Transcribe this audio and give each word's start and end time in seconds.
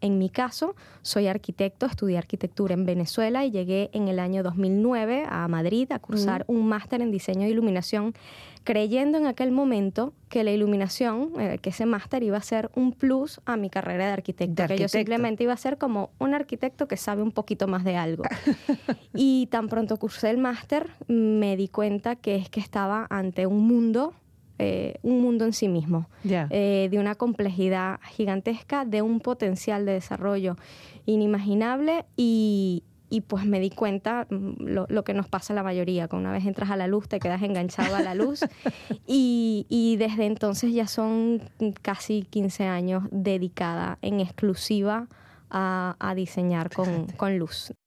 En 0.00 0.16
mi 0.18 0.30
caso, 0.30 0.76
soy 1.02 1.26
arquitecto, 1.26 1.86
estudié 1.86 2.18
arquitectura 2.18 2.74
en 2.74 2.86
Venezuela 2.86 3.44
y 3.44 3.50
llegué 3.50 3.90
en 3.92 4.06
el 4.06 4.20
año 4.20 4.44
2009 4.44 5.24
a 5.28 5.48
Madrid 5.48 5.90
a 5.90 5.98
cursar 5.98 6.44
un 6.46 6.68
máster 6.68 7.02
en 7.02 7.10
diseño 7.10 7.42
de 7.42 7.50
iluminación, 7.50 8.14
creyendo 8.62 9.18
en 9.18 9.26
aquel 9.26 9.50
momento 9.50 10.12
que 10.28 10.44
la 10.44 10.52
iluminación, 10.52 11.32
eh, 11.40 11.58
que 11.60 11.70
ese 11.70 11.84
máster 11.84 12.22
iba 12.22 12.36
a 12.36 12.42
ser 12.42 12.70
un 12.76 12.92
plus 12.92 13.40
a 13.44 13.56
mi 13.56 13.70
carrera 13.70 14.06
de 14.06 14.12
arquitecto, 14.12 14.68
que 14.68 14.78
yo 14.78 14.86
simplemente 14.86 15.42
iba 15.42 15.52
a 15.52 15.56
ser 15.56 15.78
como 15.78 16.10
un 16.18 16.32
arquitecto 16.32 16.86
que 16.86 16.96
sabe 16.96 17.22
un 17.22 17.32
poquito 17.32 17.66
más 17.66 17.82
de 17.82 17.96
algo. 17.96 18.22
y 19.14 19.46
tan 19.46 19.68
pronto 19.68 19.96
cursé 19.96 20.30
el 20.30 20.38
máster, 20.38 20.90
me 21.08 21.56
di 21.56 21.66
cuenta 21.66 22.14
que 22.14 22.36
es 22.36 22.48
que 22.50 22.60
estaba 22.60 23.08
ante 23.10 23.46
un 23.46 23.66
mundo 23.66 24.14
eh, 24.58 24.98
un 25.02 25.20
mundo 25.20 25.44
en 25.44 25.52
sí 25.52 25.68
mismo, 25.68 26.08
eh, 26.24 26.88
de 26.90 26.98
una 26.98 27.14
complejidad 27.14 28.00
gigantesca, 28.10 28.84
de 28.84 29.02
un 29.02 29.20
potencial 29.20 29.86
de 29.86 29.92
desarrollo 29.92 30.56
inimaginable 31.06 32.04
y, 32.16 32.82
pues 33.28 33.44
me 33.46 33.60
di 33.60 33.70
cuenta 33.70 34.26
mm, 34.28 34.86
lo, 34.88 35.04
que 35.04 35.14
nos 35.14 35.28
pasa 35.28 35.52
a 35.52 35.56
la 35.56 35.62
mayoría, 35.62 36.08
que 36.08 36.16
una 36.16 36.32
vez 36.32 36.44
entras 36.44 36.70
a 36.70 36.76
la 36.76 36.88
luz 36.88 37.08
te 37.08 37.20
quedas 37.20 37.42
enganchado 37.42 37.94
a 37.94 38.02
la 38.02 38.14
luz. 38.14 38.44
Y, 39.06 39.96
desde 39.98 40.26
entonces 40.26 40.72
ya 40.72 40.86
son 40.86 41.40
casi 41.82 42.22
15 42.22 42.64
años 42.64 43.04
dedicada 43.10 43.98
en 44.02 44.20
exclusiva 44.20 45.06
a, 45.50 46.12
diseñar 46.16 46.70
con 46.70 47.38
luz. 47.38 47.72